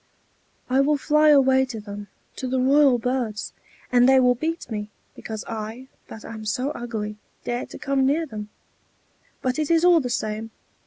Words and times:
"I 0.67 0.79
will 0.81 0.97
fly 0.97 1.29
away 1.29 1.63
to 1.65 1.79
them, 1.79 2.07
to 2.37 2.47
the 2.47 2.59
royal 2.59 2.97
birds! 2.97 3.53
and 3.91 4.09
they 4.09 4.19
will 4.19 4.33
beat 4.33 4.67
me, 4.71 4.89
because 5.13 5.45
I, 5.47 5.89
that 6.07 6.25
am 6.25 6.43
so 6.43 6.71
ugly, 6.71 7.17
dare 7.43 7.67
to 7.67 7.77
come 7.77 8.03
near 8.07 8.25
them. 8.25 8.49
But 9.43 9.59
it 9.59 9.69
is 9.69 9.85
all 9.85 9.99
the 9.99 10.09
same. 10.09 10.49